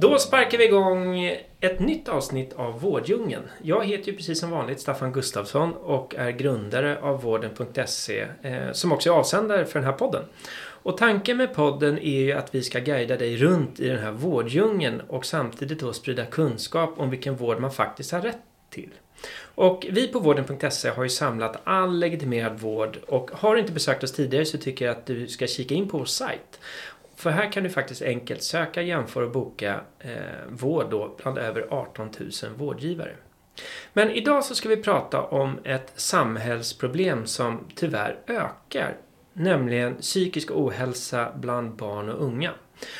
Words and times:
Då 0.00 0.18
sparkar 0.18 0.58
vi 0.58 0.64
igång 0.64 1.18
ett 1.60 1.80
nytt 1.80 2.08
avsnitt 2.08 2.52
av 2.52 2.80
Vårddjungeln. 2.80 3.42
Jag 3.62 3.84
heter 3.84 4.10
ju 4.10 4.16
precis 4.16 4.40
som 4.40 4.50
vanligt 4.50 4.80
Staffan 4.80 5.12
Gustafsson 5.12 5.72
och 5.72 6.14
är 6.14 6.30
grundare 6.30 6.98
av 7.00 7.22
vården.se 7.22 8.26
eh, 8.42 8.72
som 8.72 8.92
också 8.92 9.10
är 9.10 9.14
avsändare 9.14 9.64
för 9.64 9.78
den 9.78 9.86
här 9.86 9.92
podden. 9.92 10.24
Och 10.58 10.96
tanken 10.96 11.36
med 11.36 11.54
podden 11.54 11.98
är 11.98 12.20
ju 12.20 12.32
att 12.32 12.54
vi 12.54 12.62
ska 12.62 12.78
guida 12.78 13.16
dig 13.16 13.36
runt 13.36 13.80
i 13.80 13.88
den 13.88 13.98
här 13.98 14.12
vårddjungeln 14.12 15.00
och 15.08 15.26
samtidigt 15.26 15.80
då 15.80 15.92
sprida 15.92 16.24
kunskap 16.24 16.94
om 16.96 17.10
vilken 17.10 17.36
vård 17.36 17.60
man 17.60 17.72
faktiskt 17.72 18.12
har 18.12 18.20
rätt 18.20 18.42
till. 18.70 18.90
Och 19.54 19.86
vi 19.90 20.08
på 20.08 20.18
vården.se 20.18 20.88
har 20.88 21.02
ju 21.02 21.08
samlat 21.08 21.60
all 21.64 21.98
legitimerad 21.98 22.60
vård 22.60 22.98
och 23.08 23.30
har 23.30 23.54
du 23.54 23.60
inte 23.60 23.72
besökt 23.72 24.04
oss 24.04 24.12
tidigare 24.12 24.44
så 24.44 24.58
tycker 24.58 24.84
jag 24.84 24.96
att 24.96 25.06
du 25.06 25.26
ska 25.26 25.46
kika 25.46 25.74
in 25.74 25.88
på 25.88 25.98
vår 25.98 26.04
sajt. 26.04 26.60
För 27.16 27.30
här 27.30 27.52
kan 27.52 27.62
du 27.62 27.70
faktiskt 27.70 28.02
enkelt 28.02 28.42
söka, 28.42 28.82
jämföra 28.82 29.24
och 29.24 29.30
boka 29.30 29.80
eh, 29.98 30.10
vård 30.48 30.90
då 30.90 31.16
bland 31.22 31.38
över 31.38 31.66
18 31.70 32.10
000 32.20 32.30
vårdgivare. 32.56 33.16
Men 33.92 34.10
idag 34.10 34.44
så 34.44 34.54
ska 34.54 34.68
vi 34.68 34.76
prata 34.76 35.22
om 35.22 35.58
ett 35.64 35.92
samhällsproblem 35.94 37.26
som 37.26 37.66
tyvärr 37.74 38.18
ökar. 38.26 38.96
Nämligen 39.32 39.94
psykisk 39.94 40.50
ohälsa 40.50 41.32
bland 41.36 41.76
barn 41.76 42.08
och 42.08 42.24
unga. 42.24 42.52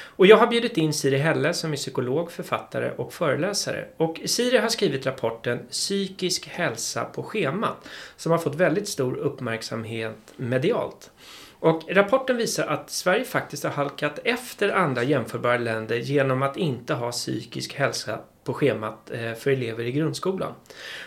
Och 0.04 0.26
jag 0.26 0.36
har 0.36 0.46
bjudit 0.46 0.76
in 0.76 0.92
Siri 0.92 1.16
Helle 1.16 1.54
som 1.54 1.72
är 1.72 1.76
psykolog, 1.76 2.32
författare 2.32 2.90
och 2.90 3.12
föreläsare. 3.12 3.88
Och 3.96 4.20
Siri 4.24 4.58
har 4.58 4.68
skrivit 4.68 5.06
rapporten 5.06 5.66
Psykisk 5.70 6.48
hälsa 6.48 7.04
på 7.04 7.22
schemat 7.22 7.88
som 8.16 8.32
har 8.32 8.38
fått 8.38 8.54
väldigt 8.54 8.88
stor 8.88 9.16
uppmärksamhet 9.16 10.16
medialt. 10.36 11.10
Och 11.60 11.82
rapporten 11.88 12.36
visar 12.36 12.66
att 12.66 12.90
Sverige 12.90 13.24
faktiskt 13.24 13.64
har 13.64 13.70
halkat 13.70 14.18
efter 14.24 14.68
andra 14.68 15.02
jämförbara 15.02 15.58
länder 15.58 15.96
genom 15.96 16.42
att 16.42 16.56
inte 16.56 16.94
ha 16.94 17.12
psykisk 17.12 17.74
hälsa 17.74 18.18
på 18.44 18.54
schemat 18.54 19.10
eh, 19.10 19.32
för 19.32 19.50
elever 19.50 19.84
i 19.84 19.92
grundskolan. 19.92 20.52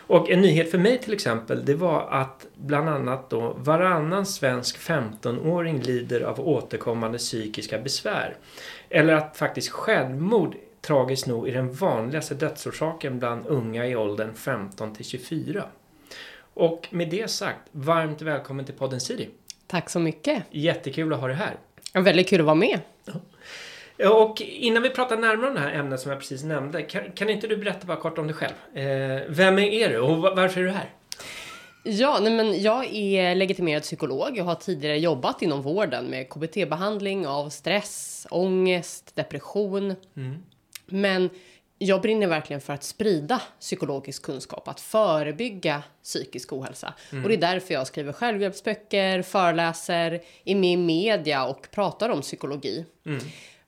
Och 0.07 0.29
en 0.29 0.41
nyhet 0.41 0.71
för 0.71 0.77
mig 0.77 0.99
till 0.99 1.13
exempel, 1.13 1.65
det 1.65 1.75
var 1.75 2.07
att 2.11 2.47
bland 2.55 2.89
annat 2.89 3.29
då 3.29 3.53
varannan 3.57 4.25
svensk 4.25 4.77
15-åring 4.77 5.81
lider 5.81 6.21
av 6.21 6.39
återkommande 6.47 7.17
psykiska 7.17 7.79
besvär. 7.79 8.37
Eller 8.89 9.13
att 9.13 9.37
faktiskt 9.37 9.69
självmord 9.69 10.55
tragiskt 10.81 11.27
nog 11.27 11.49
är 11.49 11.53
den 11.53 11.73
vanligaste 11.73 12.35
dödsorsaken 12.35 13.19
bland 13.19 13.47
unga 13.47 13.87
i 13.87 13.95
åldern 13.95 14.33
15 14.33 14.95
till 14.95 15.05
24. 15.05 15.63
Och 16.53 16.87
med 16.91 17.09
det 17.09 17.29
sagt, 17.29 17.61
varmt 17.71 18.21
välkommen 18.21 18.65
till 18.65 18.75
podden 18.75 18.99
Siri. 18.99 19.29
Tack 19.69 19.89
så 19.89 19.99
mycket. 19.99 20.43
Jättekul 20.51 21.13
att 21.13 21.19
ha 21.19 21.27
dig 21.27 21.35
här. 21.35 21.55
Ja, 21.93 22.01
väldigt 22.01 22.29
kul 22.29 22.39
att 22.39 22.45
vara 22.45 22.55
med. 22.55 22.79
Och 24.11 24.41
innan 24.41 24.83
vi 24.83 24.89
pratar 24.89 25.17
närmare 25.17 25.47
om 25.47 25.53
det 25.53 25.59
här 25.59 25.73
ämnet 25.73 25.99
som 25.99 26.11
jag 26.11 26.19
precis 26.19 26.43
nämnde, 26.43 26.81
kan, 26.81 27.11
kan 27.11 27.29
inte 27.29 27.47
du 27.47 27.57
berätta 27.57 27.87
bara 27.87 27.97
kort 27.97 28.17
om 28.17 28.27
dig 28.27 28.35
själv? 28.35 28.53
Eh, 28.73 29.21
vem 29.27 29.59
är 29.59 29.89
du 29.89 29.99
och 29.99 30.17
varför 30.21 30.61
är 30.61 30.65
du 30.65 30.71
här? 30.71 30.89
Ja, 31.83 32.19
nej 32.21 32.33
men 32.33 32.61
jag 32.61 32.93
är 32.93 33.35
legitimerad 33.35 33.81
psykolog. 33.83 34.37
Jag 34.37 34.43
har 34.43 34.55
tidigare 34.55 34.97
jobbat 34.97 35.41
inom 35.41 35.61
vården 35.61 36.05
med 36.05 36.29
KBT-behandling 36.29 37.27
av 37.27 37.49
stress, 37.49 38.27
ångest, 38.29 39.15
depression. 39.15 39.95
Mm. 40.15 40.43
Men 40.85 41.29
jag 41.79 42.01
brinner 42.01 42.27
verkligen 42.27 42.61
för 42.61 42.73
att 42.73 42.83
sprida 42.83 43.41
psykologisk 43.59 44.23
kunskap, 44.23 44.67
att 44.67 44.79
förebygga 44.79 45.83
psykisk 46.03 46.53
ohälsa. 46.53 46.93
Mm. 47.11 47.23
Och 47.23 47.29
det 47.29 47.35
är 47.35 47.41
därför 47.53 47.73
jag 47.73 47.87
skriver 47.87 48.13
självhjälpsböcker, 48.13 49.21
föreläser, 49.21 50.21
är 50.45 50.55
med 50.55 50.73
i 50.73 50.77
media 50.77 51.45
och 51.45 51.67
pratar 51.71 52.09
om 52.09 52.21
psykologi. 52.21 52.85
Mm. 53.05 53.19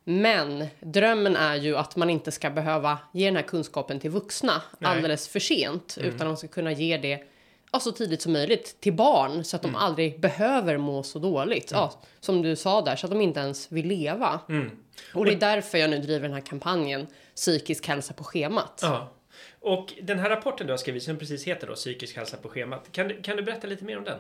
Men 0.03 0.67
drömmen 0.79 1.35
är 1.35 1.55
ju 1.55 1.77
att 1.77 1.95
man 1.95 2.09
inte 2.09 2.31
ska 2.31 2.49
behöva 2.49 2.97
ge 3.13 3.25
den 3.25 3.35
här 3.35 3.43
kunskapen 3.43 3.99
till 3.99 4.11
vuxna 4.11 4.61
Nej. 4.79 4.91
alldeles 4.91 5.27
för 5.27 5.39
sent, 5.39 5.97
mm. 5.99 6.15
utan 6.15 6.27
man 6.27 6.37
ska 6.37 6.47
kunna 6.47 6.71
ge 6.71 6.97
det 6.97 7.23
ja, 7.71 7.79
så 7.79 7.91
tidigt 7.91 8.21
som 8.21 8.33
möjligt 8.33 8.81
till 8.81 8.93
barn 8.93 9.43
så 9.43 9.55
att 9.55 9.61
de 9.61 9.67
mm. 9.67 9.81
aldrig 9.81 10.19
behöver 10.19 10.77
må 10.77 11.03
så 11.03 11.19
dåligt. 11.19 11.71
Mm. 11.71 11.81
Ja, 11.81 12.01
som 12.19 12.41
du 12.41 12.55
sa 12.55 12.81
där, 12.81 12.95
så 12.95 13.05
att 13.05 13.11
de 13.11 13.21
inte 13.21 13.39
ens 13.39 13.71
vill 13.71 13.87
leva. 13.87 14.39
Mm. 14.49 14.71
Och 15.13 15.25
det 15.25 15.31
är 15.31 15.39
därför 15.39 15.77
jag 15.77 15.89
nu 15.89 15.99
driver 15.99 16.27
den 16.27 16.33
här 16.33 16.45
kampanjen 16.45 17.07
Psykisk 17.41 17.87
hälsa 17.87 18.13
på 18.13 18.23
schemat. 18.23 18.79
Ja. 18.81 19.11
Och 19.59 19.93
den 20.01 20.19
här 20.19 20.29
rapporten 20.29 20.67
du 20.67 20.73
har 20.73 20.77
skrivit 20.77 21.03
som 21.03 21.17
precis 21.17 21.43
heter 21.43 21.67
då 21.67 21.75
Psykisk 21.75 22.15
hälsa 22.15 22.37
på 22.37 22.49
schemat. 22.49 22.91
Kan 22.91 23.07
du, 23.07 23.21
kan 23.21 23.37
du 23.37 23.43
berätta 23.43 23.67
lite 23.67 23.83
mer 23.83 23.97
om 23.97 24.03
den? 24.03 24.19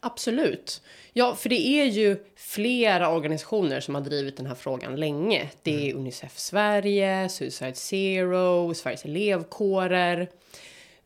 Absolut. 0.00 0.82
Ja, 1.12 1.34
för 1.34 1.48
det 1.48 1.68
är 1.68 1.84
ju 1.84 2.24
flera 2.36 3.10
organisationer 3.10 3.80
som 3.80 3.94
har 3.94 4.02
drivit 4.02 4.36
den 4.36 4.46
här 4.46 4.54
frågan 4.54 4.96
länge. 4.96 5.50
Det 5.62 5.74
är 5.74 5.90
mm. 5.90 6.00
Unicef 6.00 6.38
Sverige, 6.38 7.28
Suicide 7.28 7.74
Zero, 7.74 8.74
Sveriges 8.74 9.04
elevkårer. 9.04 10.30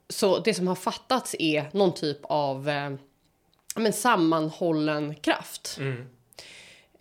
Så 0.08 0.38
det 0.38 0.54
som 0.54 0.68
har 0.68 0.74
fattats 0.74 1.36
är 1.38 1.66
någon 1.72 1.94
typ 1.94 2.18
av 2.22 2.68
eh, 2.68 2.90
men 3.76 3.92
sammanhållen 3.92 5.14
kraft. 5.14 5.76
Mm. 5.80 6.08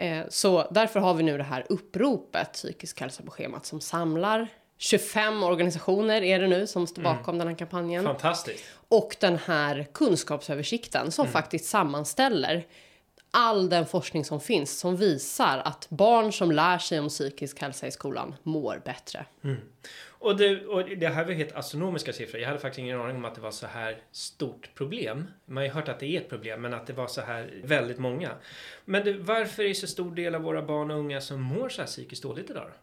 Eh, 0.01 0.23
så 0.29 0.67
därför 0.71 0.99
har 0.99 1.13
vi 1.13 1.23
nu 1.23 1.37
det 1.37 1.43
här 1.43 1.65
uppropet 1.69 2.53
Psykisk 2.53 3.01
hälsa 3.01 3.23
på 3.23 3.31
schemat 3.31 3.65
som 3.65 3.81
samlar 3.81 4.47
25 4.77 5.43
organisationer 5.43 6.21
är 6.21 6.39
det 6.39 6.47
nu 6.47 6.67
som 6.67 6.87
står 6.87 7.01
mm. 7.01 7.17
bakom 7.17 7.35
mm. 7.35 7.39
den 7.39 7.47
här 7.47 7.57
kampanjen. 7.57 8.03
Fantastiskt. 8.03 8.63
Och 8.89 9.15
den 9.19 9.37
här 9.37 9.87
kunskapsöversikten 9.93 11.11
som 11.11 11.25
mm. 11.25 11.33
faktiskt 11.33 11.65
sammanställer 11.65 12.67
all 13.31 13.69
den 13.69 13.85
forskning 13.85 14.25
som 14.25 14.39
finns 14.39 14.79
som 14.79 14.97
visar 14.97 15.57
att 15.57 15.89
barn 15.89 16.33
som 16.33 16.51
lär 16.51 16.77
sig 16.77 16.99
om 16.99 17.09
psykisk 17.09 17.59
hälsa 17.61 17.87
i 17.87 17.91
skolan 17.91 18.35
mår 18.43 18.81
bättre. 18.85 19.25
Mm. 19.43 19.57
Och 20.21 20.37
det, 20.37 20.65
och 20.65 20.89
det 20.89 21.07
här 21.07 21.25
var 21.25 21.33
helt 21.33 21.55
astronomiska 21.55 22.13
siffror. 22.13 22.41
Jag 22.41 22.47
hade 22.47 22.59
faktiskt 22.59 22.79
ingen 22.79 23.01
aning 23.01 23.15
om 23.15 23.25
att 23.25 23.35
det 23.35 23.41
var 23.41 23.51
så 23.51 23.67
här 23.67 23.97
stort 24.11 24.69
problem. 24.75 25.27
Man 25.45 25.57
har 25.57 25.63
ju 25.63 25.69
hört 25.69 25.89
att 25.89 25.99
det 25.99 26.05
är 26.05 26.21
ett 26.21 26.29
problem, 26.29 26.61
men 26.61 26.73
att 26.73 26.87
det 26.87 26.93
var 26.93 27.07
så 27.07 27.21
här 27.21 27.61
väldigt 27.63 27.99
många. 27.99 28.31
Men 28.85 29.03
du, 29.03 29.13
varför 29.13 29.63
är 29.63 29.73
så 29.73 29.87
stor 29.87 30.15
del 30.15 30.35
av 30.35 30.41
våra 30.41 30.61
barn 30.61 30.91
och 30.91 30.97
unga 30.97 31.21
som 31.21 31.41
mår 31.41 31.69
så 31.69 31.81
här 31.81 31.87
psykiskt 31.87 32.23
dåligt 32.23 32.49
idag 32.49 32.63
då? 32.67 32.73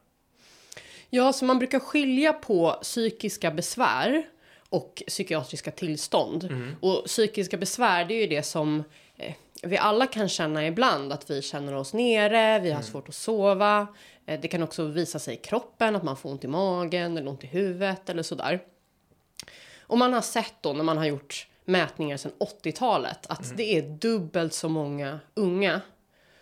Ja, 1.11 1.33
så 1.33 1.45
man 1.45 1.59
brukar 1.59 1.79
skilja 1.79 2.33
på 2.33 2.79
psykiska 2.83 3.51
besvär 3.51 4.23
och 4.69 5.03
psykiatriska 5.07 5.71
tillstånd. 5.71 6.45
Mm. 6.45 6.77
Och 6.81 7.05
psykiska 7.05 7.57
besvär, 7.57 8.05
det 8.05 8.15
är 8.15 8.21
ju 8.21 8.27
det 8.27 8.43
som 8.43 8.85
vi 9.63 9.79
alla 9.79 10.07
kan 10.07 10.29
känna 10.29 10.67
ibland 10.67 11.13
att 11.13 11.31
vi 11.31 11.43
känner 11.43 11.75
oss 11.75 11.93
nere, 11.93 12.61
vi 12.61 12.69
har 12.69 12.77
mm. 12.77 12.83
svårt 12.83 13.09
att 13.09 13.15
sova. 13.15 13.87
Eh, 14.27 14.41
det 14.41 14.49
kan 14.49 14.63
också 14.63 14.85
visa 14.85 15.19
sig 15.19 15.35
i 15.35 15.37
kroppen 15.37 15.97
att 15.97 16.03
man 16.03 16.17
får 16.17 16.31
ont 16.31 16.45
i 16.45 16.49
magen 16.49 17.17
eller 17.17 17.29
ont 17.29 17.45
i 17.45 17.47
huvudet 17.47 18.11
eller 18.11 18.23
sådär. 18.23 18.61
Och 19.81 19.99
man 19.99 20.13
har 20.13 20.21
sett 20.21 20.55
då 20.61 20.73
när 20.73 20.85
man 20.85 20.99
har 20.99 21.07
gjort 21.07 21.49
mätningar 21.65 22.17
sedan 22.17 22.33
80-talet 22.39 23.27
att 23.27 23.45
mm. 23.45 23.57
det 23.57 23.79
är 23.79 23.83
dubbelt 23.83 24.53
så 24.53 24.69
många 24.69 25.21
unga 25.35 25.81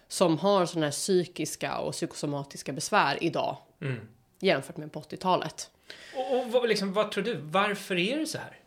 som 0.09 0.39
har 0.39 0.67
sådana 0.67 0.87
här 0.87 0.93
psykiska 0.93 1.79
och 1.79 1.93
psykosomatiska 1.93 2.73
besvär 2.73 3.19
idag 3.21 3.57
mm. 3.83 4.01
jämfört 4.41 4.77
med 4.77 4.93
på 4.93 5.01
80-talet. 5.01 5.71
Och, 6.15 6.55
och 6.55 6.69
liksom, 6.69 6.93
vad 6.93 7.11
tror 7.11 7.25
du, 7.25 7.37
varför 7.37 7.99
är 7.99 8.19
det 8.19 8.27
så 8.27 8.39
här? 8.39 8.59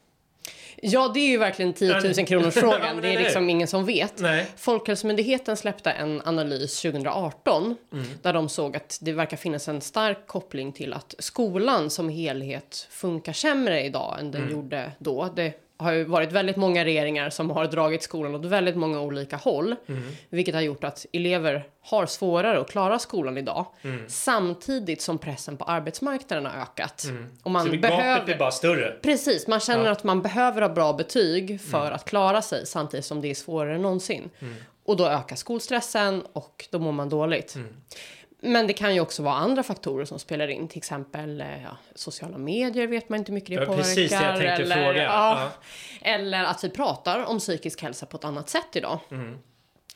Ja, 0.82 1.12
det 1.14 1.20
är 1.20 1.28
ju 1.28 1.38
verkligen 1.38 1.74
10 1.74 2.02
000 2.02 2.14
kronors 2.14 2.54
frågan. 2.54 3.02
Det 3.02 3.14
är 3.14 3.20
liksom 3.20 3.50
ingen 3.50 3.68
som 3.68 3.86
vet. 3.86 4.20
Nej. 4.20 4.46
Folkhälsomyndigheten 4.58 5.58
släppte 5.58 5.92
en 5.92 6.22
analys 6.26 6.82
2018 6.82 7.76
mm. 7.94 8.06
där 8.22 8.34
de 8.34 8.50
såg 8.50 8.76
att 8.78 8.98
det 9.02 9.12
verkar 9.12 9.38
finnas 9.38 9.68
en 9.68 9.82
stark 9.82 10.28
koppling 10.28 10.72
till 10.72 10.94
att 10.94 11.16
skolan 11.20 11.90
som 11.90 12.10
helhet 12.10 12.88
funkar 12.90 13.34
sämre 13.34 13.84
idag 13.84 14.18
än 14.20 14.32
den 14.32 14.42
mm. 14.42 14.54
gjorde 14.54 14.92
då. 15.00 15.30
Det 15.36 15.54
har 15.80 15.92
ju 15.92 16.04
varit 16.04 16.32
väldigt 16.32 16.56
många 16.56 16.86
regeringar 16.86 17.30
som 17.30 17.50
har 17.50 17.66
dragit 17.66 18.04
skolan 18.04 18.36
åt 18.36 18.46
väldigt 18.46 18.76
många 18.76 19.02
olika 19.02 19.36
håll. 19.36 19.76
Mm. 19.88 20.04
Vilket 20.30 20.56
har 20.56 20.62
gjort 20.62 20.84
att 20.84 21.06
elever 21.14 21.64
har 21.82 22.06
svårare 22.06 22.60
att 22.60 22.70
klara 22.70 23.00
skolan 23.00 23.38
idag. 23.38 23.66
Mm. 23.82 24.04
Samtidigt 24.08 25.02
som 25.02 25.18
pressen 25.18 25.58
på 25.58 25.66
arbetsmarknaden 25.66 26.46
har 26.46 26.62
ökat. 26.62 27.04
Mm. 27.04 27.30
Och 27.44 27.52
man 27.52 27.66
Så 27.66 27.78
behöver, 27.78 28.16
gapet 28.16 28.36
är 28.36 28.40
bara 28.40 28.52
större? 28.52 28.96
Precis, 29.02 29.48
man 29.48 29.60
känner 29.60 29.86
ja. 29.86 29.92
att 29.92 30.04
man 30.04 30.22
behöver 30.22 30.62
ha 30.62 30.70
bra 30.70 30.94
betyg 30.94 31.62
för 31.62 31.82
mm. 31.82 31.94
att 31.94 32.06
klara 32.06 32.42
sig 32.42 32.66
samtidigt 32.66 33.06
som 33.06 33.22
det 33.22 33.30
är 33.30 33.36
svårare 33.36 33.76
än 33.76 33.82
någonsin. 33.82 34.30
Mm. 34.40 34.56
Och 34.86 34.98
då 34.98 35.06
ökar 35.06 35.36
skolstressen 35.36 36.24
och 36.34 36.68
då 36.72 36.80
mår 36.80 36.92
man 36.92 37.10
dåligt. 37.10 37.58
Men 38.42 38.68
det 38.68 38.74
kan 38.74 38.96
ju 38.96 39.02
också 39.02 39.24
vara 39.24 39.36
andra 39.36 39.64
faktorer 39.64 40.06
som 40.06 40.20
spelar 40.20 40.48
in. 40.48 40.68
Till 40.68 40.78
exempel 40.78 41.42
eh, 41.42 41.64
ja, 41.64 41.78
sociala 41.96 42.38
medier 42.38 42.88
vet 42.88 43.10
man 43.10 43.20
inte 43.20 43.32
hur 43.32 43.34
mycket 43.34 43.50
det 43.50 43.56
Ja, 43.56 43.66
påverkar. 43.66 43.84
precis 43.84 44.10
det 44.12 44.16
jag 44.16 44.38
tänkte 44.38 44.64
eller, 44.64 44.76
fråga. 44.76 45.04
Ja, 45.04 45.52
eller 46.02 46.44
att 46.44 46.64
vi 46.64 46.70
pratar 46.70 47.26
om 47.26 47.40
psykisk 47.40 47.82
hälsa 47.82 48.06
på 48.06 48.18
ett 48.18 48.24
annat 48.26 48.50
sätt 48.50 48.76
idag. 48.76 49.00
Mm. 49.12 49.38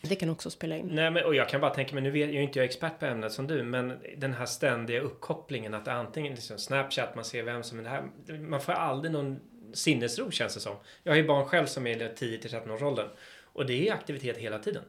Det 0.02 0.16
kan 0.16 0.30
också 0.30 0.50
spela 0.50 0.78
in. 0.78 0.88
Nej, 0.92 1.12
men, 1.12 1.26
och 1.26 1.36
jag 1.36 1.50
kan 1.50 1.62
bara 1.62 1.74
tänka 1.74 1.94
mig, 1.94 2.04
nu 2.04 2.12
vet 2.12 2.28
jag 2.28 2.36
är 2.36 2.42
inte 2.42 2.60
jag 2.60 2.66
expert 2.66 3.00
på 3.00 3.06
ämnet 3.06 3.32
som 3.32 3.48
du, 3.48 3.64
men 3.64 4.00
den 4.18 4.34
här 4.34 4.46
ständiga 4.46 5.02
uppkopplingen 5.02 5.74
att 5.74 5.88
antingen 5.88 6.36
liksom 6.36 6.58
Snapchat, 6.58 7.16
man 7.16 7.26
ser 7.26 7.44
vem 7.44 7.64
som 7.64 7.80
är 7.80 7.84
det 7.84 7.90
här. 7.90 8.04
Man 8.38 8.62
får 8.62 8.74
aldrig 8.74 9.12
någon 9.12 9.40
sinnesro 9.74 10.32
känns 10.32 10.54
det 10.54 10.60
som. 10.60 10.76
Jag 11.04 11.12
har 11.12 11.18
ju 11.18 11.28
barn 11.28 11.46
själv 11.46 11.66
som 11.66 11.88
är 11.88 12.12
i 12.12 12.16
10 12.16 12.38
till 12.38 12.50
13 12.50 12.72
års 12.72 12.82
åldern. 12.82 13.08
Och 13.54 13.66
det 13.66 13.90
är 13.90 13.94
aktivitet 13.94 14.38
hela 14.38 14.60
tiden. 14.60 14.84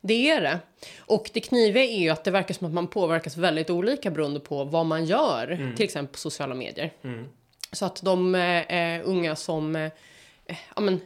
Det 0.00 0.30
är 0.30 0.40
det. 0.40 0.58
Och 0.98 1.30
det 1.32 1.40
kniviga 1.40 1.84
är 1.84 1.98
ju 1.98 2.08
att 2.10 2.24
det 2.24 2.30
verkar 2.30 2.54
som 2.54 2.66
att 2.66 2.72
man 2.72 2.86
påverkas 2.86 3.36
väldigt 3.36 3.70
olika 3.70 4.10
beroende 4.10 4.40
på 4.40 4.64
vad 4.64 4.86
man 4.86 5.04
gör, 5.04 5.72
till 5.76 5.84
exempel 5.84 6.12
på 6.12 6.18
sociala 6.18 6.54
medier. 6.54 6.92
Så 7.72 7.86
att 7.86 8.02
de 8.02 8.34
eh, 8.34 9.00
unga 9.04 9.36
som, 9.36 9.76
eh, 9.76 9.90
ja 10.76 10.80
men, 10.80 11.00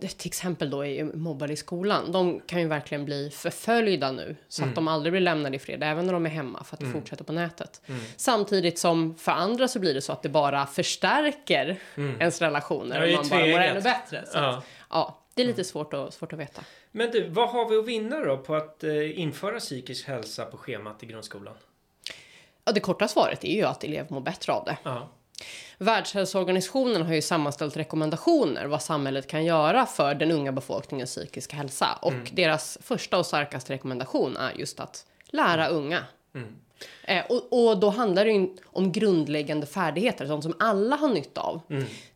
till 0.00 0.28
exempel 0.28 0.70
då 0.70 0.84
är 0.86 1.04
mobbade 1.04 1.52
i 1.52 1.56
skolan, 1.56 2.12
de 2.12 2.40
kan 2.46 2.60
ju 2.60 2.68
verkligen 2.68 3.04
bli 3.04 3.30
förföljda 3.30 4.12
nu. 4.12 4.36
Så 4.48 4.64
att 4.64 4.74
de 4.74 4.88
aldrig 4.88 5.12
blir 5.12 5.20
lämnade 5.20 5.56
i 5.56 5.58
fred, 5.58 5.82
även 5.82 6.06
när 6.06 6.12
de 6.12 6.26
är 6.26 6.30
hemma, 6.30 6.64
för 6.64 6.76
att 6.76 6.80
det 6.80 6.86
fortsätter 6.92 7.24
på 7.24 7.32
nätet. 7.32 7.80
Samtidigt 8.16 8.78
som 8.78 9.14
för 9.14 9.32
andra 9.32 9.68
så 9.68 9.78
blir 9.78 9.94
det 9.94 10.00
så 10.02 10.12
att 10.12 10.22
det 10.22 10.28
bara 10.28 10.66
förstärker 10.66 11.76
ens 11.96 12.40
relationer. 12.42 13.06
Ja, 13.06 13.18
och 13.18 13.26
man 13.26 13.38
bara 13.38 13.46
mår 13.46 13.58
ännu 13.60 13.80
bättre. 13.80 14.24
Så 14.26 14.38
Ja. 14.38 14.48
att, 14.58 14.64
ja, 14.90 15.19
det 15.34 15.42
är 15.42 15.46
lite 15.46 15.64
svårt, 15.64 15.94
att, 15.94 16.14
svårt 16.14 16.32
att 16.32 16.38
veta. 16.38 16.64
Men 16.92 17.10
du, 17.10 17.28
vad 17.28 17.48
har 17.48 17.68
vi 17.68 17.76
att 17.76 17.86
vinna 17.86 18.20
då 18.20 18.36
på 18.38 18.54
att 18.54 18.84
eh, 18.84 19.20
införa 19.20 19.58
psykisk 19.58 20.06
hälsa 20.06 20.44
på 20.44 20.56
schemat 20.56 21.02
i 21.02 21.06
grundskolan? 21.06 21.54
Ja, 22.64 22.72
det 22.72 22.80
korta 22.80 23.08
svaret 23.08 23.44
är 23.44 23.54
ju 23.54 23.64
att 23.64 23.84
elever 23.84 24.10
mår 24.10 24.20
bättre 24.20 24.52
av 24.52 24.64
det. 24.64 24.76
Ja. 24.82 25.08
Världshälsoorganisationen 25.78 27.02
har 27.02 27.14
ju 27.14 27.22
sammanställt 27.22 27.76
rekommendationer 27.76 28.66
vad 28.66 28.82
samhället 28.82 29.26
kan 29.26 29.44
göra 29.44 29.86
för 29.86 30.14
den 30.14 30.30
unga 30.30 30.52
befolkningens 30.52 31.10
psykiska 31.10 31.56
hälsa. 31.56 31.98
Och 32.02 32.12
deras 32.32 32.78
första 32.82 33.18
och 33.18 33.26
starkaste 33.26 33.72
rekommendation 33.72 34.36
är 34.36 34.52
just 34.52 34.80
att 34.80 35.06
lära 35.24 35.68
unga. 35.68 36.04
Eh, 37.04 37.24
och, 37.28 37.68
och 37.68 37.80
då 37.80 37.90
handlar 37.90 38.24
det 38.24 38.30
ju 38.30 38.48
om 38.64 38.92
grundläggande 38.92 39.66
färdigheter, 39.66 40.26
sånt 40.26 40.42
som 40.44 40.54
alla 40.58 40.96
har 40.96 41.08
nytta 41.08 41.40
av. 41.40 41.60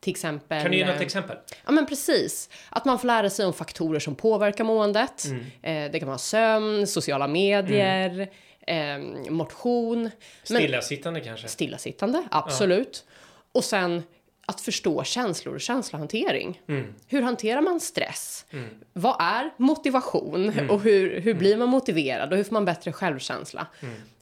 Till 0.00 0.11
exempel... 0.11 0.62
Kan 0.62 0.70
du 0.70 0.76
ge 0.76 0.87
något 0.87 0.96
eh, 0.96 1.02
exempel? 1.02 1.37
Ja 1.66 1.72
men 1.72 1.87
precis. 1.87 2.49
Att 2.70 2.84
man 2.84 2.99
får 2.99 3.06
lära 3.06 3.31
sig 3.31 3.46
om 3.46 3.52
faktorer 3.52 4.00
som 4.00 4.14
påverkar 4.14 4.64
måendet. 4.64 5.25
Eh, 5.62 5.90
det 5.93 5.99
kan 5.99 6.08
vara 6.08 6.19
sömn, 6.19 6.87
sociala 6.87 7.28
medier, 7.28 8.28
eh, 8.66 8.99
motion. 9.31 10.02
Men- 10.02 10.11
Stillasittande 10.62 11.20
kanske? 11.20 11.49
Stillasittande, 11.49 12.22
absolut. 12.31 13.05
Och 13.52 13.64
sen 13.64 14.02
att 14.46 14.61
förstå 14.61 15.05
känslor 15.05 15.55
och 15.55 15.61
känslohantering. 15.61 16.61
Hur 17.06 17.23
hanterar 17.23 17.61
man 17.61 17.81
stress? 17.81 18.46
Vad 18.93 19.17
är 19.20 19.50
motivation? 19.56 20.70
Och 20.70 20.81
hur, 20.81 21.20
hur 21.20 21.35
blir 21.35 21.56
man 21.56 21.69
motiverad? 21.69 22.31
Och 22.31 22.37
hur 22.37 22.44
får 22.44 22.52
man 22.52 22.64
bättre 22.64 22.93
självkänsla? 22.93 23.67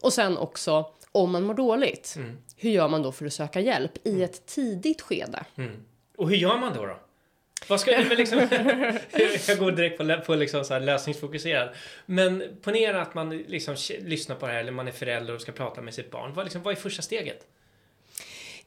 Och 0.01 0.13
sen 0.13 0.37
också, 0.39 0.87
om 1.13 1.33
man 1.33 1.43
mår 1.43 1.55
dåligt, 1.55 2.17
hur 2.57 2.71
gör 2.71 2.89
man 2.89 3.03
då 3.03 3.13
för 3.13 3.27
att 3.27 3.33
söka 3.33 3.61
hjälp 3.61 4.07
i 4.07 4.23
ett 4.23 4.47
tidigt 4.47 5.01
skede? 5.01 5.45
Och 6.17 6.29
hur 6.31 6.37
gör 6.37 6.59
man 6.59 6.75
då? 6.75 6.87
då? 6.87 6.97
Vad 7.69 7.81
ska 7.81 7.91
liksom... 7.91 8.39
jag 9.49 9.59
går 9.59 9.73
direkt 9.73 9.99
på, 9.99 10.21
på 10.27 10.35
liksom 10.35 10.65
så 10.65 10.75
här 10.75 10.81
lösningsfokuserad. 10.81 11.69
Men 12.07 12.43
ponera 12.63 13.03
att 13.03 13.15
man 13.15 13.31
liksom 13.31 13.77
lyssnar 14.01 14.37
på 14.37 14.47
det 14.47 14.53
här 14.53 14.61
eller 14.61 14.73
man 14.73 14.89
är 14.89 14.93
förälder 14.93 15.35
och 15.35 15.41
ska 15.41 15.53
prata 15.53 15.81
med 15.81 15.95
sitt 15.95 16.11
barn. 16.11 16.33
Vad, 16.35 16.45
liksom, 16.45 16.63
vad 16.63 16.73
är 16.73 16.77
första 16.77 17.03
steget? 17.03 17.47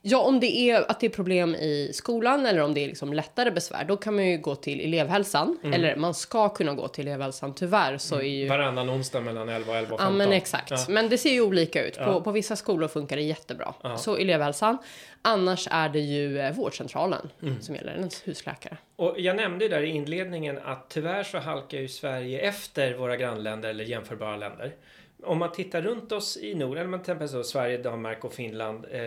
Ja, 0.07 0.19
om 0.22 0.40
det 0.40 0.57
är 0.57 0.92
att 0.92 1.00
det 1.00 1.06
är 1.06 1.10
problem 1.10 1.56
i 1.56 1.92
skolan 1.94 2.46
eller 2.46 2.62
om 2.62 2.74
det 2.74 2.84
är 2.84 2.88
liksom 2.88 3.13
lättare 3.13 3.52
besvär, 3.52 3.84
då 3.86 3.98
kan 3.98 4.16
man 4.16 4.28
ju 4.28 4.38
gå 4.38 4.56
till 4.56 4.80
elevhälsan. 4.81 5.57
Eller 5.74 5.96
man 5.96 6.13
ska 6.13 6.50
kunna 6.50 6.74
gå 6.74 6.88
till 6.88 7.07
elevhälsan. 7.07 7.54
Tyvärr 7.56 7.98
så 7.98 8.16
är 8.16 8.22
ju... 8.24 8.48
Varannan 8.48 8.90
onsdag 8.90 9.22
mellan 9.22 9.50
11 9.50 9.72
och 9.72 9.78
11 9.78 9.94
och 9.94 10.00
15. 10.00 10.19
Ja, 10.19 10.25
men 10.25 10.34
exakt. 10.34 10.72
Ja. 10.72 10.78
Men 10.90 11.10
det 11.10 11.18
ser 11.18 11.30
ju 11.31 11.42
olika 11.42 11.86
ut. 11.88 11.96
På, 11.98 12.02
Ja. 12.04 12.22
på 12.22 12.31
vissa 12.31 12.56
skolor 12.56 12.88
funkar 12.88 13.16
det 13.16 13.22
jättebra. 13.22 13.74
Ja. 13.81 13.98
Så 13.98 14.16
elevhälsan. 14.18 14.78
Annars 15.22 15.68
är 15.72 15.90
det 15.90 16.00
ju 16.00 16.40
eh, 16.40 16.54
vårdcentralen 16.56 17.30
Mm. 17.42 17.62
som 17.62 17.75
gäller, 17.75 17.92
en 17.96 18.10
husläkare. 18.25 18.78
Och 18.96 19.16
jag 19.19 19.36
nämnde 19.36 19.66
ju 19.66 19.69
där 19.69 19.81
i 19.81 19.90
inledningen 19.90 20.60
att 20.66 20.90
tyvärr 20.90 21.24
så 21.24 21.38
halkar 21.38 21.78
ju 21.78 21.88
Sverige 21.88 22.40
efter 22.40 22.94
våra 22.94 23.18
grannländer 23.18 23.69
eller 23.69 23.84
jämförbara 23.84 24.38
länder. 24.38 24.75
Om 25.24 25.38
man 25.40 25.52
tittar 25.52 25.81
runt 25.81 26.12
oss 26.12 26.38
i 26.38 26.56
Norden, 26.56 26.92
till 26.92 27.00
exempel 27.00 27.30
så 27.30 27.44
Sverige, 27.44 27.78
Danmark 27.78 28.24
och 28.25 28.34
Finland. 28.34 28.86
Eh, 28.92 29.02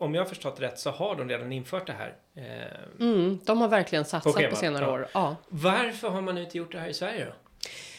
om 0.00 0.14
jag 0.14 0.22
har 0.22 0.28
förstått 0.28 0.60
rätt 0.60 0.78
så 0.78 0.90
har 0.90 1.16
de 1.16 1.28
redan 1.28 1.52
infört 1.52 1.86
det 1.86 1.92
här. 1.92 2.14
Eh, 2.34 3.00
Mm, 3.00 3.38
de 3.44 3.60
har 3.60 3.68
verkligen 3.68 4.04
satsat 4.04 4.32
på, 4.32 4.38
schemat, 4.38 4.58
senare 4.58 4.84
ja. 4.84 4.92
år. 4.92 5.08
Ja. 5.12 5.36
varför 5.48 6.08
har 6.08 6.20
man 6.20 6.38
inte 6.38 6.58
gjort 6.58 6.72
det 6.72 6.78
här 6.78 6.88
i 6.88 6.94
Sverige 6.94 7.24
då? 7.24 7.32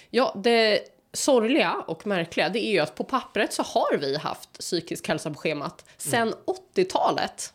ja, 0.09 0.33
det 0.36 0.80
sorgliga 1.13 1.83
och 1.88 2.07
märkliga 2.07 2.50
det 2.50 2.65
är 2.65 2.71
ju 2.71 2.80
att 2.80 2.95
på 2.95 3.03
pappret 3.03 3.53
så 3.53 3.63
har 3.63 3.98
vi 3.98 4.18
haft 4.18 4.59
psykisk 4.59 5.07
hälsa 5.07 5.30
på 5.30 5.39
schemat 5.39 5.86
sedan 5.98 6.33
80-talet. 6.75 7.53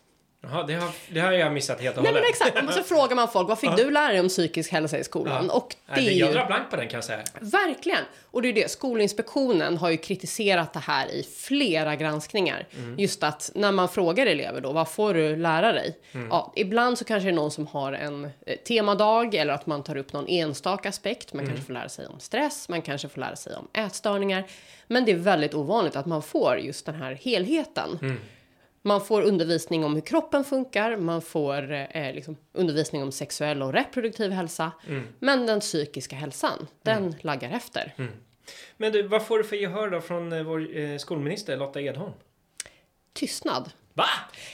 Jaha, 0.50 0.62
det 0.62 0.75
har, 0.75 0.90
det 1.08 1.20
har 1.20 1.32
jag 1.32 1.52
missat 1.52 1.81
helt 1.81 1.96
och 1.96 2.02
Nej 2.02 2.12
men 2.12 2.22
hållet. 2.22 2.31
exakt, 2.31 2.69
och 2.69 2.75
så 2.75 2.82
frågar 2.94 3.16
man 3.16 3.28
folk 3.28 3.48
vad 3.48 3.58
fick 3.58 3.76
du 3.76 3.90
lära 3.90 4.08
dig 4.12 4.20
om 4.20 4.28
psykisk 4.28 4.72
hälsa 4.72 4.98
i 4.98 5.04
skolan? 5.04 5.44
Ja. 5.48 5.54
Och 5.54 5.75
det 5.87 5.94
Nej, 5.94 6.08
är 6.08 6.26
jag 6.26 6.34
drar 6.34 6.46
blank 6.46 6.70
på 6.70 6.76
den 6.76 6.88
kan 6.88 6.96
jag 6.98 7.04
säga. 7.04 7.25
Verkligen! 7.40 8.04
Och 8.31 8.43
det 8.43 8.48
är 8.48 8.52
det, 8.52 8.70
Skolinspektionen 8.70 9.76
har 9.76 9.90
ju 9.90 9.96
kritiserat 9.96 10.72
det 10.72 10.78
här 10.78 11.06
i 11.06 11.22
flera 11.37 11.96
granskningar. 11.96 12.66
Just 12.98 13.22
att 13.22 13.50
när 13.54 13.72
man 13.72 13.88
frågar 13.88 14.26
elever 14.26 14.60
då, 14.60 14.72
vad 14.72 14.88
får 14.88 15.14
du 15.14 15.37
lära 15.37 15.72
dig? 15.72 15.98
Ja, 16.31 16.52
ibland 16.56 16.99
så 16.99 17.04
kanske 17.04 17.26
det 17.28 17.32
är 17.32 17.34
någon 17.37 17.50
som 17.50 17.66
har 17.66 17.92
en 17.92 18.25
eh, 18.46 18.56
temadag 18.56 19.34
eller 19.34 19.52
att 19.54 19.66
man 19.66 19.82
tar 19.82 19.96
upp 19.96 20.12
någon 20.12 20.28
enstaka 20.28 20.88
aspekt. 20.88 21.32
Man 21.32 21.46
kanske 21.46 21.64
får 21.64 21.72
lära 21.72 21.88
sig 21.88 22.06
om 22.06 22.20
stress, 22.20 22.69
man 22.69 22.82
kanske 22.82 23.08
får 23.08 23.20
lära 23.20 23.37
sig 23.37 23.52
om 23.56 23.69
ätstörningar. 23.72 24.44
Men 24.87 25.04
det 25.04 25.12
är 25.12 25.16
väldigt 25.16 25.54
ovanligt 25.54 25.96
att 25.96 26.06
man 26.06 26.22
får 26.22 26.58
just 26.58 26.87
den 26.87 26.94
här 26.94 27.12
helheten. 27.14 28.19
Man 28.86 29.00
får 29.00 29.22
undervisning 29.22 29.84
om 29.84 29.94
hur 29.94 30.00
kroppen 30.00 30.44
funkar, 30.44 30.96
man 30.96 31.22
får 31.22 31.72
eh, 31.72 32.14
liksom, 32.14 32.36
undervisning 32.52 33.02
om 33.02 33.12
sexuell 33.12 33.62
och 33.62 33.72
reproduktiv 33.72 34.30
hälsa. 34.30 34.72
Men 35.18 35.46
den 35.46 35.61
psykiska 35.61 36.16
hälsan, 36.16 36.66
den 36.82 37.14
laggar 37.20 37.50
efter. 37.50 37.94
Men 38.76 38.92
du, 38.92 39.02
vad 39.02 39.26
får 39.26 39.38
du 39.38 39.44
för 39.44 39.56
gehör 39.56 39.90
då 39.90 40.00
från 40.00 40.32
eh, 40.32 40.42
vår 40.42 40.76
eh, 40.78 40.99
skolminister 40.99 41.56
Lotta 41.56 41.80
Edholm? 41.80 42.12
Tystnad. 43.12 43.70
Va? 43.94 44.08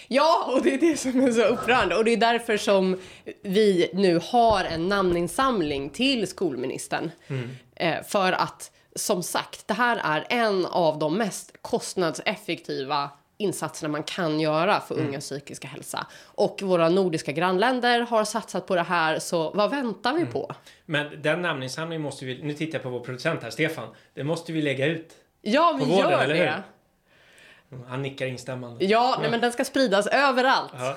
Ja, 0.08 0.52
och 0.54 0.62
det 0.62 0.74
är 0.74 0.78
det 0.78 0.96
som 0.96 1.20
är 1.20 1.32
så 1.32 1.44
upprörande. 1.44 1.96
Och 1.96 2.04
det 2.04 2.10
är 2.10 2.16
därför 2.16 2.56
som 2.56 2.98
vi 3.42 3.90
nu 3.92 4.20
har 4.24 4.64
en 4.64 4.88
namninsamling 4.88 5.90
till 5.90 6.26
skolministern. 6.26 7.10
Eh, 7.76 8.02
för 8.02 8.32
att, 8.32 8.72
som 8.96 9.22
sagt, 9.22 9.68
det 9.68 9.74
här 9.74 10.00
är 10.04 10.26
en 10.28 10.66
av 10.66 10.98
de 10.98 11.18
mest 11.18 11.56
kostnadseffektiva 11.62 13.10
insatserna 13.42 13.88
man 13.88 14.02
kan 14.02 14.40
göra 14.40 14.80
för 14.80 14.98
ungas 14.98 15.24
psykiska 15.24 15.68
hälsa. 15.68 16.06
Och 16.24 16.62
våra 16.62 16.88
nordiska 16.88 17.32
grannländer 17.32 18.00
har 18.00 18.24
satsat 18.24 18.66
på 18.66 18.74
det 18.74 18.82
här, 18.82 19.18
så 19.18 19.50
vad 19.50 19.70
väntar 19.70 20.14
vi 20.14 20.26
på? 20.26 20.52
Men 20.86 21.22
den 21.22 21.42
namninsamlingen 21.42 22.02
måste 22.02 22.24
vi, 22.24 22.42
nu 22.42 22.54
tittar 22.54 22.78
jag 22.78 22.82
på 22.82 22.90
vår 22.90 23.00
producent 23.00 23.42
här, 23.42 23.50
Stefan. 23.50 23.88
Det 24.14 24.24
måste 24.24 24.52
vi 24.52 24.62
lägga 24.62 24.86
ut. 24.86 25.16
Ja, 25.42 25.78
vi 25.78 25.84
vården, 25.84 26.10
gör 26.10 26.22
eller 26.22 26.34
det. 26.34 26.62
hur? 27.70 27.84
Han 27.88 28.02
nickar 28.02 28.26
instämmande. 28.26 28.84
Ja, 28.84 29.18
nej, 29.20 29.30
men 29.30 29.40
den 29.40 29.52
ska 29.52 29.64
spridas 29.64 30.06
överallt. 30.06 30.72
Ja. 30.78 30.96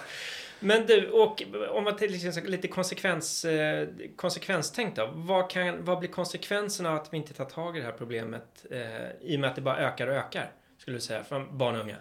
Men 0.59 0.85
du, 0.85 1.09
och 1.09 1.43
om 1.69 1.83
man 1.83 1.95
till 1.95 2.11
liksom 2.11 2.43
lite 2.45 2.67
konsekvens, 2.67 3.45
eh, 3.45 3.87
konsekvenstänk 4.15 4.95
då. 4.95 5.09
Vad, 5.13 5.49
kan, 5.49 5.85
vad 5.85 5.99
blir 5.99 6.09
konsekvenserna 6.09 6.89
av 6.89 6.95
att 6.95 7.13
vi 7.13 7.17
inte 7.17 7.33
tar 7.33 7.45
tag 7.45 7.77
i 7.77 7.79
det 7.79 7.85
här 7.85 7.93
problemet 7.93 8.65
eh, 8.71 9.31
i 9.31 9.35
och 9.35 9.39
med 9.39 9.49
att 9.49 9.55
det 9.55 9.61
bara 9.61 9.77
ökar 9.77 10.07
och 10.07 10.15
ökar? 10.15 10.51
Skulle 10.77 10.97
du 10.97 11.01
säga, 11.01 11.23
från 11.23 11.57
barn 11.57 11.75
och 11.75 11.81
unga? 11.81 11.95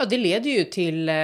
Ja, 0.00 0.06
det 0.06 0.18
leder 0.18 0.50
ju 0.50 0.64
till 0.64 1.08
eh, 1.08 1.14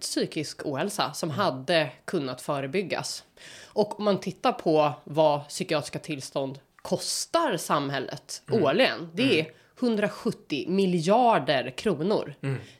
psykisk 0.00 0.66
ohälsa 0.66 1.12
som 1.12 1.30
hade 1.30 1.90
kunnat 2.04 2.40
förebyggas. 2.40 3.24
Och 3.64 3.98
om 3.98 4.04
man 4.04 4.20
tittar 4.20 4.52
på 4.52 4.92
vad 5.04 5.48
psykiatriska 5.48 5.98
tillstånd 5.98 6.58
kostar 6.76 7.56
samhället 7.56 8.42
årligen, 8.50 9.10
det 9.14 9.40
är 9.40 9.46
170 9.80 10.64
miljarder 10.68 11.70
kronor 11.70 12.34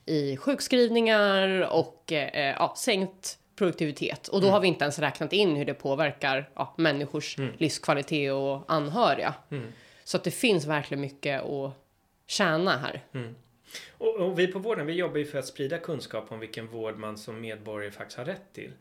i 0.06 0.36
sjukskrivningar 0.36 1.68
och 1.72 2.12
eh, 2.12 2.54
ja, 2.58 2.74
sänkt 2.76 3.38
produktivitet. 3.56 4.28
Och 4.28 4.40
då 4.40 4.48
har 4.50 4.60
vi 4.60 4.68
inte 4.68 4.84
ens 4.84 4.98
räknat 4.98 5.32
in 5.32 5.56
hur 5.56 5.64
det 5.64 5.74
påverkar 5.74 6.50
ja, 6.54 6.74
människors 6.76 7.36
livskvalitet 7.58 8.32
och 8.32 8.64
anhöriga. 8.68 9.34
Så 10.04 10.16
att 10.16 10.24
det 10.24 10.30
finns 10.30 10.64
verkligen 10.66 11.00
mycket 11.00 11.42
att 11.42 11.72
tjäna 12.26 12.78
här. 12.78 13.02
Och, 13.98 14.16
och 14.16 14.38
vi 14.38 14.46
på 14.46 14.58
vården, 14.58 14.86
vi 14.86 14.92
jobbar 14.92 15.18
ju 15.18 15.26
för 15.26 15.38
att 15.38 15.46
sprida 15.46 15.78
kunskap 15.78 16.32
om 16.32 16.40
vilken 16.40 16.66
vård 16.66 16.98
man 16.98 17.18
som 17.18 17.40
medborgare 17.40 17.90
faktiskt 17.90 18.18
har 18.18 18.24
rätt 18.24 18.52
till. 18.52 18.72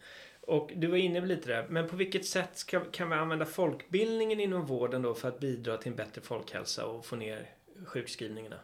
Och 0.41 0.71
du 0.75 0.87
var 0.87 0.97
inne 0.97 1.21
lite 1.21 1.47
där, 1.47 1.65
men 1.69 1.87
på 1.87 1.95
vilket 1.95 2.25
sätt 2.25 2.49
ska, 2.53 2.79
kan 2.79 3.09
vi 3.09 3.15
använda 3.15 3.45
folkbildningen 3.45 4.39
inom 4.39 4.65
vården 4.65 5.01
då 5.01 5.13
för 5.13 5.27
att 5.27 5.39
bidra 5.39 5.77
till 5.77 5.91
en 5.91 5.95
bättre 5.95 6.21
folkhälsa 6.21 6.85
och 6.85 7.05
få 7.05 7.15
ner 7.15 7.49
sjukskrivningarna? 7.85 8.59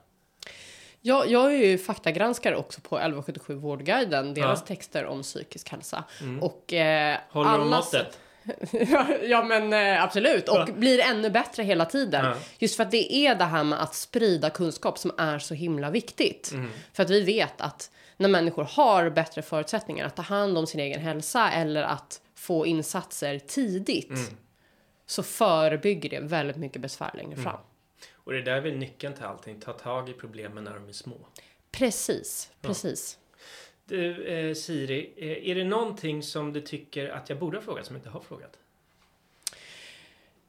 Ja, 1.01 1.25
jag 1.25 1.53
är 1.53 1.57
ju 1.57 1.77
faktagranskare 1.77 2.55
också 2.55 2.81
på 2.81 2.95
1177 2.95 3.55
Vårdguiden, 3.55 4.33
deras 4.33 4.59
ja. 4.59 4.65
texter 4.67 5.05
om 5.05 5.21
psykisk 5.21 5.69
hälsa. 5.69 6.03
Mm. 6.21 6.43
Och, 6.43 6.73
eh, 6.73 7.17
Håller 7.29 7.57
de 7.57 7.69
måttet? 7.69 8.19
ja 9.23 9.43
men 9.43 9.73
eh, 9.73 10.03
absolut, 10.03 10.49
och 10.49 10.57
ja. 10.57 10.67
blir 10.73 10.99
ännu 10.99 11.29
bättre 11.29 11.63
hela 11.63 11.85
tiden. 11.85 12.25
Ja. 12.25 12.35
Just 12.59 12.75
för 12.75 12.83
att 12.83 12.91
det 12.91 13.13
är 13.13 13.35
det 13.35 13.43
här 13.43 13.63
med 13.63 13.81
att 13.81 13.95
sprida 13.95 14.49
kunskap 14.49 14.97
som 14.97 15.11
är 15.17 15.39
så 15.39 15.53
himla 15.53 15.89
viktigt. 15.89 16.51
Mm. 16.53 16.71
För 16.93 17.03
att 17.03 17.09
vi 17.09 17.21
vet 17.21 17.61
att 17.61 17.91
när 18.17 18.29
människor 18.29 18.63
har 18.63 19.09
bättre 19.09 19.41
förutsättningar 19.41 20.05
att 20.05 20.15
ta 20.15 20.21
hand 20.21 20.57
om 20.57 20.67
sin 20.67 20.79
egen 20.79 20.99
hälsa 21.01 21.51
eller 21.51 21.83
att 21.83 22.21
få 22.35 22.65
insatser 22.65 23.39
tidigt 23.39 24.09
Mm. 24.09 24.37
så 25.05 25.23
förebygger 25.23 26.09
det 26.09 26.19
väldigt 26.19 26.57
mycket 26.57 26.81
besvär 26.81 27.11
längre 27.13 27.35
fram. 27.35 27.59
Och 28.13 28.33
det 28.33 28.41
där 28.41 28.51
är 28.51 28.61
väl 28.61 28.77
nyckeln 28.77 29.13
till 29.13 29.23
allting, 29.23 29.59
ta 29.59 29.73
tag 29.73 30.09
i 30.09 30.13
problemen 30.13 30.63
när 30.63 30.73
de 30.73 30.87
är 30.89 30.93
små. 30.93 31.15
Precis, 31.71 32.49
precis. 32.61 33.17
Du, 33.87 34.25
eh, 34.25 34.53
Siri, 34.53 35.13
eh, 35.17 35.49
är 35.51 35.55
det 35.55 35.63
någonting 35.63 36.23
som 36.23 36.53
du 36.53 36.61
tycker 36.61 37.09
att 37.09 37.29
jag 37.29 37.39
borde 37.39 37.57
ha 37.57 37.61
frågat 37.63 37.85
som 37.85 37.95
jag 37.95 37.99
inte 37.99 38.09
har 38.09 38.19
frågat? 38.19 38.57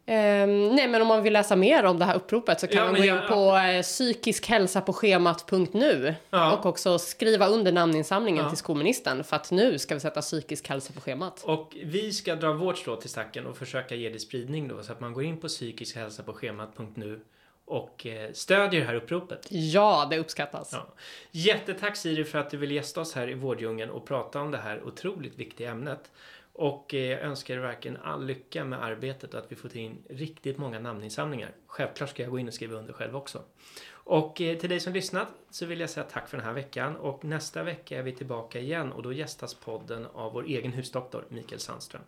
Um, 0.07 0.69
nej 0.69 0.89
men 0.89 1.03
om 1.03 1.09
man 1.09 1.23
vill 1.23 1.33
läsa 1.33 1.57
mer 1.57 1.85
om 1.85 1.99
det 1.99 2.05
här 2.05 2.15
uppropet 2.17 2.61
så 2.61 2.67
kan 2.67 2.77
Ja, 2.77 2.85
man 2.85 2.95
gå 2.95 3.05
in 3.07 3.19
på 3.29 3.57
eh, 3.57 3.83
psykisk 3.83 4.47
hälsa 4.49 4.81
på 4.81 4.93
schemat.nu 4.93 6.15
Ja. 6.31 6.57
och 6.57 6.67
också 6.67 6.99
skriva 6.99 7.47
under 7.47 7.73
namninsamlingen 7.73 8.43
Ja. 8.45 8.49
till 8.51 8.59
skolministern 8.59 9.25
för 9.25 9.37
att 9.37 9.51
nu 9.51 9.79
ska 9.79 9.95
vi 9.95 10.01
sätta 10.01 10.21
psykisk 10.21 10.69
hälsa 10.69 10.93
på 10.93 11.01
schemat. 11.01 11.43
Och 11.45 11.77
vi 11.85 12.13
ska 12.13 12.35
dra 12.35 12.53
vårt 12.53 12.79
strå 12.79 12.97
till 12.97 13.11
stacken 13.11 13.47
och 13.47 13.57
försöka 13.57 13.95
ge 13.95 14.09
det 14.09 14.19
spridning 14.19 14.69
då 14.69 14.83
så 14.83 14.93
att 14.93 15.01
man 15.01 15.13
går 15.13 15.25
in 15.25 15.41
på 15.41 15.49
psykisk 15.49 15.97
hälsa 15.97 16.23
på 16.23 16.33
schemat.nu 16.33 17.21
och 17.65 18.07
eh, 18.07 18.33
stödjer 18.33 18.81
det 18.81 18.87
här 18.87 18.95
uppropet. 18.95 19.47
Ja, 19.51 20.07
det 20.11 20.19
uppskattas. 20.19 20.71
Ja. 20.73 20.87
Jättetack 21.31 21.97
Siri 21.97 22.25
för 22.25 22.39
att 22.39 22.51
du 22.51 22.57
vill 22.57 22.71
gästa 22.71 23.01
oss 23.01 23.15
här 23.15 23.31
i 23.31 23.35
Vårddjungeln 23.35 23.91
och 23.91 24.07
prata 24.07 24.41
om 24.41 24.51
det 24.51 24.59
här 24.59 24.83
otroligt 24.83 25.39
viktiga 25.39 25.71
ämnet. 25.71 26.11
Och 26.53 26.95
eh, 26.95 27.01
jag 27.01 27.21
önskar 27.21 27.55
er 27.55 27.59
verkligen 27.59 27.97
all 27.97 28.27
lycka 28.27 28.65
med 28.65 28.83
arbetet 28.85 29.35
och 29.35 29.41
att 29.41 29.53
vi 29.53 29.57
får 29.57 29.77
in 29.77 30.05
riktigt 30.09 30.59
många 30.59 30.79
namninsamlingar. 30.79 31.53
Självklart 31.67 32.11
ska 32.11 32.23
jag 32.23 32.31
gå 32.31 32.39
in 32.39 32.49
och 32.49 32.55
skriva 32.55 32.79
under 32.79 32.93
själv 32.93 33.17
också. 33.17 33.43
Och 33.91 34.41
eh, 34.41 34.59
till 34.59 34.69
dig 34.69 34.81
som 34.81 34.93
lyssnat 34.93 35.29
så 35.51 35.67
vill 35.67 35.81
jag 35.81 35.91
säga 35.91 36.07
tack 36.11 36.29
för 36.29 36.37
den 36.37 36.47
här 36.47 36.53
veckan 36.53 36.97
och 36.97 37.25
nästa 37.25 37.63
vecka 37.63 37.99
är 37.99 38.03
vi 38.03 38.13
tillbaka 38.13 38.61
igen 38.61 38.93
och 38.93 39.03
då 39.03 39.13
gästas 39.13 39.55
podden 39.55 40.07
av 40.07 40.33
vår 40.33 40.45
egen 40.45 40.73
husdoktor 40.73 41.25
Mikael 41.29 41.61
Sandström. 41.61 42.03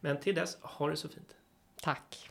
Men 0.00 0.20
till 0.20 0.34
dess, 0.34 0.58
ha 0.60 0.88
det 0.88 0.96
så 0.96 1.08
fint. 1.08 1.36
Tack. 1.82 2.30